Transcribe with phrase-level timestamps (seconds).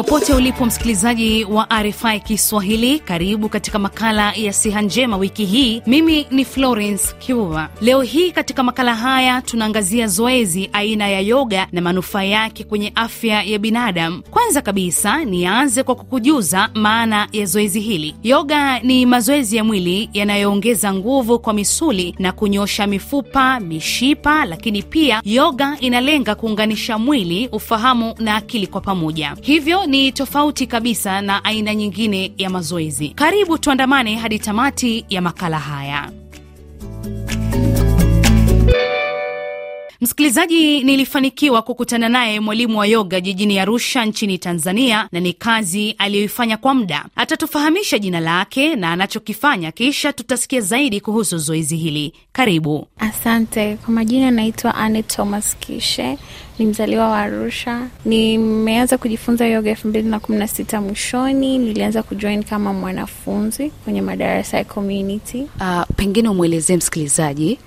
[0.00, 5.82] Popote ulipo msikilizaji wa RFI Kiswahili, karibu katika makala ya siha njema wiki hii.
[5.86, 7.68] Mimi ni Florence Kiuva.
[7.80, 13.42] Leo hii katika makala haya tunaangazia zoezi aina ya yoga na manufaa yake kwenye afya
[13.42, 14.22] ya binadamu.
[14.30, 18.14] Kwanza kabisa, nianze kwa kukujuza maana ya zoezi hili.
[18.22, 25.22] Yoga ni mazoezi ya mwili yanayoongeza nguvu kwa misuli na kunyosha mifupa, mishipa, lakini pia
[25.24, 29.36] yoga inalenga kuunganisha mwili, ufahamu na akili kwa pamoja.
[29.40, 33.08] Hivyo ni tofauti kabisa na aina nyingine ya mazoezi.
[33.08, 36.10] Karibu tuandamane hadi tamati ya makala haya.
[40.02, 46.56] Msikilizaji, nilifanikiwa kukutana naye mwalimu wa yoga jijini Arusha nchini Tanzania, na ni kazi aliyoifanya
[46.56, 47.04] kwa muda.
[47.16, 52.12] Atatufahamisha jina lake na anachokifanya, kisha tutasikia zaidi kuhusu zoezi hili.
[52.32, 52.86] Karibu.
[52.98, 53.76] Asante.
[53.76, 56.18] Kwa majina anaitwa Anne Thomas Kishe,
[56.58, 57.88] ni mzaliwa wa Arusha.
[58.04, 61.58] Nimeanza kujifunza yoga elfu mbili na kumi na sita mwishoni.
[61.58, 65.46] Nilianza kujoin kama mwanafunzi kwenye madarasa ya community.
[65.60, 67.58] Uh, pengine umwelezee msikilizaji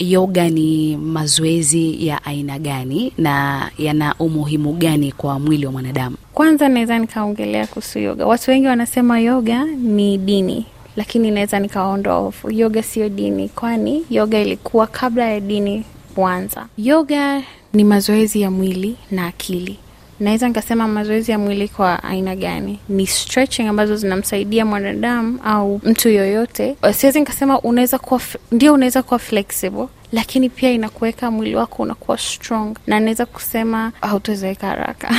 [0.00, 6.16] yoga ni mazoezi ya aina gani na yana umuhimu gani kwa mwili wa mwanadamu?
[6.34, 8.26] Kwanza naweza nikaongelea kuhusu yoga.
[8.26, 12.50] Watu wengi wanasema yoga ni dini, lakini naweza nikaondoa hofu.
[12.50, 16.66] Yoga siyo dini, kwani yoga ilikuwa kabla ya dini kuanza.
[16.78, 17.42] Yoga
[17.72, 19.76] ni mazoezi ya mwili na akili.
[20.20, 22.78] Naweza nikasema mazoezi ya mwili kwa aina gani?
[22.88, 26.76] Ni stretching ambazo zinamsaidia mwanadamu au mtu yoyote.
[26.92, 28.20] Siwezi nikasema unaweza kuwa
[28.52, 34.66] ndio, unaweza kuwa flexible, lakini pia inakuweka mwili wako unakuwa strong, na naweza kusema hautozeeka
[34.66, 35.14] haraka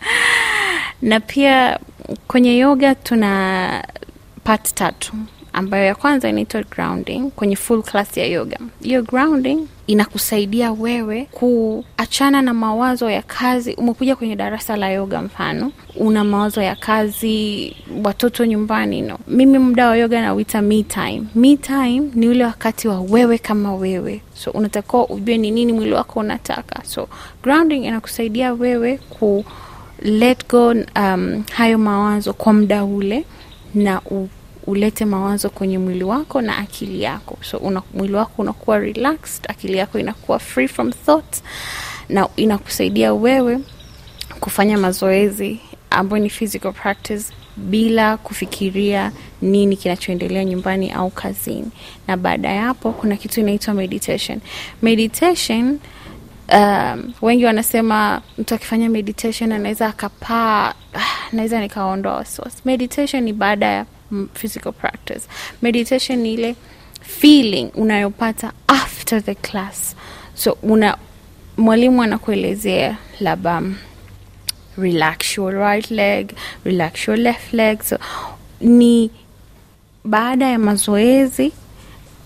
[1.02, 1.78] na pia
[2.28, 3.84] kwenye yoga tuna
[4.44, 5.12] part tatu
[5.52, 8.58] ambayo ya kwanza inaitwa grounding kwenye full class ya yoga.
[8.82, 13.74] Hiyo grounding inakusaidia wewe kuachana na mawazo ya kazi.
[13.74, 19.18] Umekuja kwenye darasa la yoga, mfano una mawazo ya kazi, watoto nyumbani, no.
[19.28, 21.22] Mimi muda wa yoga nauita me time.
[21.34, 25.92] Me time ni ule wakati wa wewe kama wewe, so unatakiwa ujue ni nini mwili
[25.92, 26.84] wako unataka.
[26.84, 27.08] So
[27.42, 29.44] grounding inakusaidia wewe ku
[30.02, 33.24] let go um, hayo mawazo kwa muda ule
[33.74, 34.28] na u
[34.66, 39.78] ulete mawazo kwenye mwili wako na akili yako, so una, mwili wako unakuwa relaxed, akili
[39.78, 41.42] yako inakuwa free from thoughts,
[42.08, 43.58] na inakusaidia wewe
[44.40, 45.60] kufanya mazoezi
[45.90, 47.24] ambayo ni physical practice
[47.56, 49.12] bila kufikiria
[49.42, 51.70] nini kinachoendelea nyumbani au kazini.
[52.08, 54.40] Na baada ya hapo kuna kitu inaitwa meditation.
[54.82, 55.78] Meditation
[56.52, 60.74] Um, wengi wanasema mtu akifanya meditation anaweza akapaa.
[61.32, 62.56] Naweza nikaondoa wasiwasi.
[62.64, 63.86] Meditation ni baada ya
[64.34, 65.28] physical practice.
[65.62, 66.56] Meditation ni ile
[67.02, 69.96] feeling unayopata after the class,
[70.34, 70.96] so una
[71.56, 73.62] mwalimu anakuelezea labda
[74.78, 76.32] relax your right leg,
[76.64, 77.82] relax your left leg.
[77.82, 77.98] So
[78.60, 79.10] ni
[80.04, 81.52] baada ya mazoezi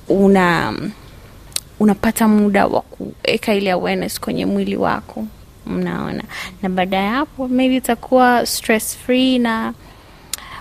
[0.09, 0.75] una
[1.81, 5.27] unapata muda wa kuweka ile awareness kwenye mwili wako,
[5.67, 6.23] mnaona,
[6.63, 9.75] na baada ya hapo maybe utakuwa stress free na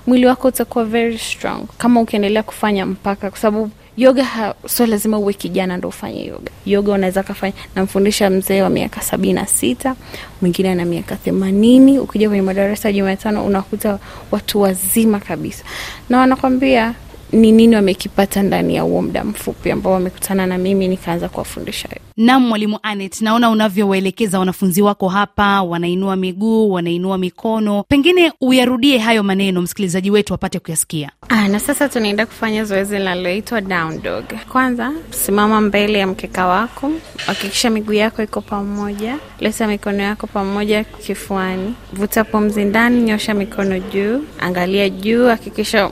[0.08, 5.18] mwili wako utakuwa very strong kama ukiendelea kufanya mpaka, kwa sababu yoga ha, so lazima
[5.18, 6.52] uwe kijana ndo ufanye yoga.
[6.66, 9.96] Yoga unaweza kafanya, namfundisha mzee wa miaka sabini na sita,
[10.42, 12.00] mwingine ana miaka themanini.
[12.00, 14.00] Ukija kwenye madarasa ya Jumatano unakuta
[14.32, 15.64] watu wazima kabisa,
[16.10, 16.94] na wanakwambia
[17.34, 21.90] ni nini wamekipata ndani ya huo muda mfupi ambao wamekutana na mimi nikaanza kuwafundisha.
[22.18, 29.24] Naam, Mwalimu Anet, naona unavyowaelekeza wanafunzi wako hapa, wanainua miguu, wanainua mikono, pengine uyarudie hayo
[29.24, 31.12] maneno msikilizaji wetu apate kuyasikia.
[31.30, 34.24] Aa, na sasa tunaenda kufanya zoezi linaloitwa down dog.
[34.52, 36.92] Kwanza simama mbele ya mkeka wako,
[37.26, 43.80] hakikisha miguu yako iko pamoja, leta mikono yako pamoja kifuani, vuta pumzi ndani, nyosha mikono
[43.80, 45.88] juu, angalia juu, hakikisha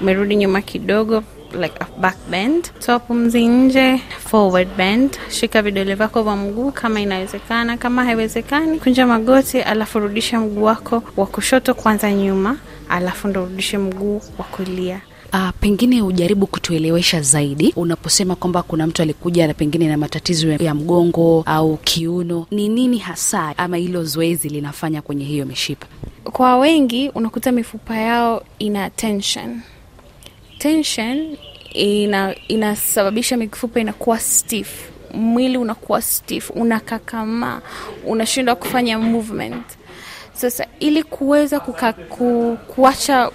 [0.00, 0.83] umerudi nyuma kidogo
[1.60, 2.70] like a back bend.
[2.80, 5.18] Toa pumzi nje, forward bend.
[5.30, 7.76] Shika vidole vyako vya mguu kama inawezekana.
[7.76, 12.58] Kama haiwezekani, kunja magoti, alafu rudisha mguu wako wa kushoto kwanza nyuma,
[12.88, 15.00] alafu ndo rudishe mguu wa kulia.
[15.32, 20.74] Uh, pengine ujaribu kutuelewesha zaidi unaposema kwamba kuna mtu alikuja na pengine na matatizo ya
[20.74, 25.86] mgongo au kiuno, ni nini hasa ama hilo zoezi linafanya kwenye hiyo mishipa?
[26.24, 29.60] Kwa wengi unakuta mifupa yao ina tension
[30.64, 31.36] tension
[31.74, 34.68] ina inasababisha mifupa inakuwa stiff,
[35.14, 37.60] mwili unakuwa stiff, unakakamaa,
[38.06, 39.64] unashindwa kufanya movement.
[40.34, 43.30] Sasa ili kuweza ku, kuacha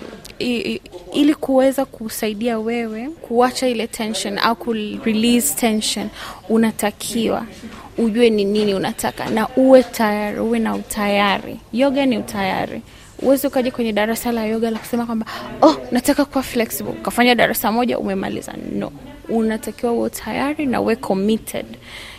[1.14, 4.74] ili kuweza kusaidia wewe kuacha ile tension au ku
[5.04, 6.10] release tension,
[6.50, 7.46] unatakiwa
[7.98, 11.60] ujue ni nini unataka na uwe tayari, uwe na utayari.
[11.74, 12.82] Yoga ni utayari.
[13.22, 15.26] Uwezi ukaja kwenye darasa la yoga la kusema kwamba
[15.62, 18.54] oh, nataka kuwa flexible, ukafanya darasa moja umemaliza.
[18.76, 18.92] No,
[19.30, 21.66] unatakiwa uwe tayari na uwe committed.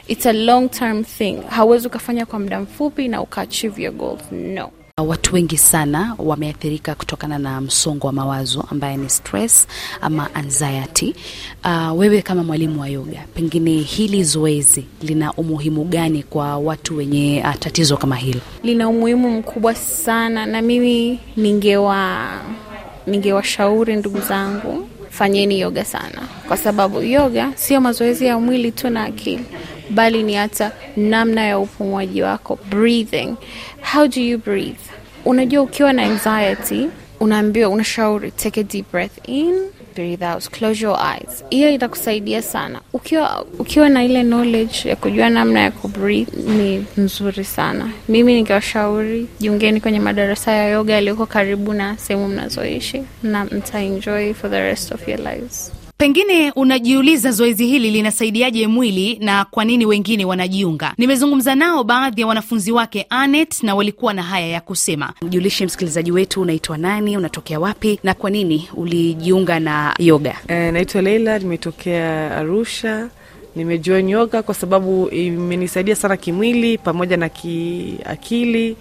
[0.09, 1.37] It's a long term thing.
[1.49, 4.33] Hauwezi ukafanya kwa muda mfupi na ukaachieve your goals.
[4.33, 4.71] No.
[5.03, 9.67] Watu wengi sana wameathirika kutokana na msongo wa mawazo ambaye ni stress
[10.01, 11.15] ama anxiety.
[11.65, 17.43] Uh, wewe kama mwalimu wa yoga, pengine hili zoezi lina umuhimu gani kwa watu wenye
[17.49, 18.41] uh, tatizo kama hilo?
[18.63, 22.29] Lina umuhimu mkubwa sana, na mimi ningewa
[23.07, 29.05] ningewashauri ndugu zangu, fanyeni yoga sana, kwa sababu yoga sio mazoezi ya mwili tu na
[29.05, 29.45] akili
[29.91, 33.35] bali ni hata namna ya upumuaji wako, breathing.
[33.93, 34.81] How do you breathe?
[35.25, 36.89] Unajua, ukiwa na anxiety
[37.21, 39.55] unaambiwa, unashauri take a deep breath in,
[39.95, 41.45] breathe out, close your eyes.
[41.51, 42.81] Hiyo itakusaidia sana.
[42.93, 47.91] Ukiwa ukiwa na ile knowledge ya kujua namna ya kubreathe ni nzuri sana.
[48.09, 54.51] Mimi ningewashauri jiungeni kwenye madarasa ya yoga yaliyoko karibu na sehemu mnazoishi, na mtaenjoy for
[54.51, 55.73] the rest of your lives.
[56.01, 60.95] Pengine unajiuliza zoezi hili linasaidiaje mwili na kwa nini wengine wanajiunga.
[60.99, 65.13] Nimezungumza nao baadhi ya wanafunzi wake Anet, na walikuwa na haya ya kusema.
[65.23, 70.37] Mjulishe msikilizaji wetu, unaitwa nani, unatokea wapi na kwa nini ulijiunga na yoga?
[70.49, 73.09] E, naitwa Leila, nimetokea Arusha.
[73.57, 78.77] Nimejoin yoga kwa sababu imenisaidia sana kimwili pamoja na kiakili,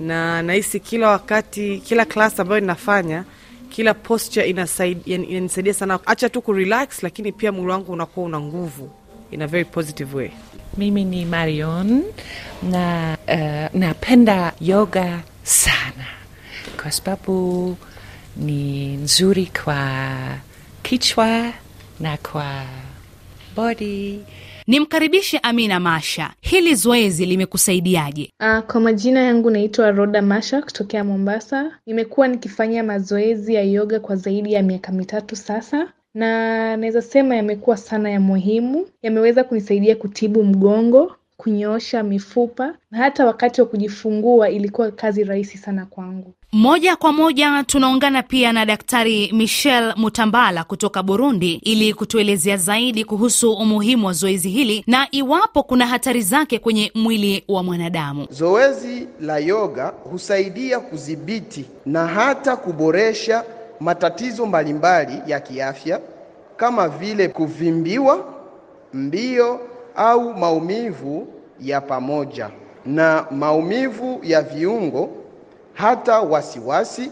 [0.00, 3.24] na nahisi kila wakati, kila klas ambayo ninafanya
[3.70, 8.90] kila posture inasaidia, inanisaidia sana, acha tu kurelax, lakini pia mwili wangu unakuwa una nguvu
[9.30, 10.30] in a very positive way.
[10.76, 12.02] Mimi ni Marion
[12.62, 16.06] na uh, napenda yoga sana
[16.82, 17.76] kwa sababu
[18.36, 20.08] ni nzuri kwa
[20.82, 21.52] kichwa
[22.00, 22.64] na kwa
[23.56, 24.20] body.
[24.66, 28.32] Nimkaribishe Amina Masha, hili zoezi limekusaidiaje?
[28.40, 31.70] Uh, kwa majina yangu naitwa Roda Masha kutokea Mombasa.
[31.86, 37.76] Nimekuwa nikifanya mazoezi ya yoga kwa zaidi ya miaka mitatu sasa, na naweza sema yamekuwa
[37.76, 38.86] sana ya muhimu.
[39.02, 45.86] Yameweza kunisaidia kutibu mgongo, kunyoosha mifupa na hata wakati wa kujifungua ilikuwa kazi rahisi sana
[45.86, 46.34] kwangu.
[46.52, 53.52] Moja kwa moja tunaungana pia na Daktari Michel Mutambala kutoka Burundi ili kutuelezea zaidi kuhusu
[53.52, 58.26] umuhimu wa zoezi hili na iwapo kuna hatari zake kwenye mwili wa mwanadamu.
[58.30, 63.44] Zoezi la yoga husaidia kudhibiti na hata kuboresha
[63.80, 66.00] matatizo mbalimbali ya kiafya
[66.56, 68.24] kama vile kuvimbiwa,
[68.94, 69.60] mbio
[70.00, 71.26] au maumivu
[71.60, 72.50] ya pamoja
[72.86, 75.08] na maumivu ya viungo
[75.74, 77.10] hata wasiwasi,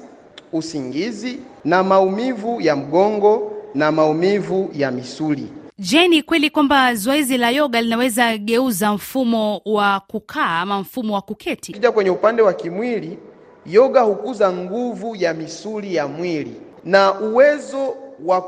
[0.53, 5.47] usingizi na maumivu ya mgongo na maumivu ya misuli.
[5.79, 11.23] Je, ni kweli kwamba zoezi la yoga linaweza geuza mfumo wa kukaa ama mfumo wa
[11.23, 11.73] kuketi?
[11.73, 13.19] Kija kwenye upande wa kimwili,
[13.67, 16.55] yoga hukuza nguvu ya misuli ya mwili
[16.85, 17.95] na uwezo
[18.25, 18.41] wa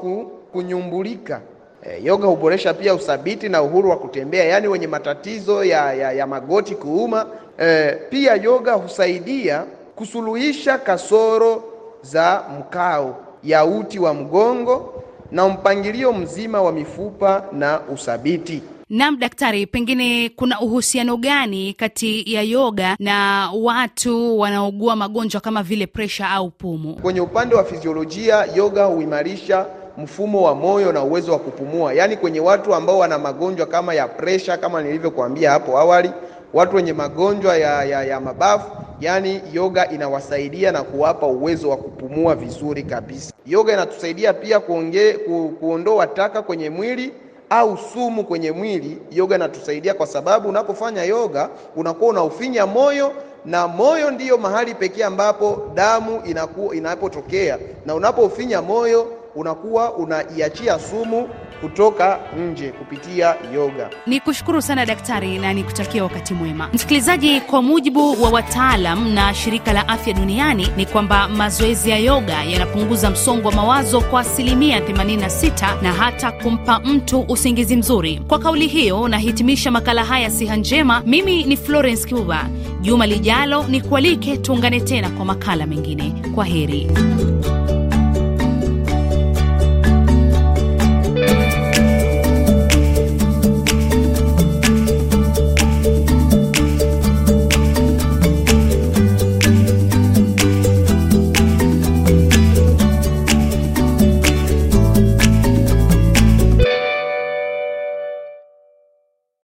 [0.52, 1.40] kunyumbulika.
[1.87, 6.27] E, yoga huboresha pia uthabiti na uhuru wa kutembea, yaani wenye matatizo ya, ya, ya
[6.27, 7.27] magoti kuuma.
[7.62, 9.65] E, pia yoga husaidia
[9.97, 11.65] kusuluhisha kasoro
[12.03, 18.62] za mkao ya uti wa mgongo na mpangilio mzima wa mifupa na uthabiti.
[18.91, 25.87] Naam, daktari, pengine kuna uhusiano gani kati ya yoga na watu wanaougua magonjwa kama vile
[25.87, 26.95] presha au pumu?
[26.95, 29.66] Kwenye upande wa fiziolojia, yoga huimarisha
[29.99, 34.09] mfumo wa moyo na uwezo wa kupumua, yaani kwenye watu ambao wana magonjwa kama ya
[34.09, 36.11] presha, kama nilivyokuambia hapo awali,
[36.54, 38.70] watu wenye magonjwa ya, ya, ya mabafu
[39.00, 43.32] yaani yoga inawasaidia na kuwapa uwezo wa kupumua vizuri kabisa.
[43.47, 47.12] Yoga inatusaidia pia kuonge, ku, kuondoa taka kwenye mwili
[47.50, 48.99] au sumu kwenye mwili.
[49.11, 53.12] Yoga inatusaidia kwa sababu unapofanya yoga unakuwa unaufinya moyo,
[53.44, 59.06] na moyo ndiyo mahali pekee ambapo damu inakuwa inapotokea, na unapoufinya moyo
[59.40, 61.28] unakuwa unaiachia sumu
[61.61, 63.90] kutoka nje kupitia yoga.
[64.06, 66.68] Ni kushukuru sana daktari na nikutakia wakati mwema.
[66.73, 72.42] Msikilizaji, kwa mujibu wa wataalam na shirika la afya duniani ni kwamba mazoezi ya yoga
[72.44, 78.20] yanapunguza msongo wa mawazo kwa asilimia 86 na hata kumpa mtu usingizi mzuri.
[78.28, 81.02] Kwa kauli hiyo, nahitimisha makala haya siha njema.
[81.06, 82.49] Mimi ni Florence Kibuba.
[82.80, 86.14] Juma lijalo ni kualike tuungane tena kwa makala mengine.
[86.35, 86.90] Kwa heri.